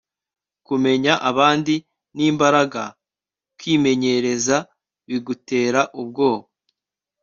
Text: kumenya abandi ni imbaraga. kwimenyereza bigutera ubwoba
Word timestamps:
kumenya 0.67 1.13
abandi 1.29 1.75
ni 2.15 2.23
imbaraga. 2.31 2.83
kwimenyereza 3.57 4.55
bigutera 5.07 5.81
ubwoba 6.01 6.45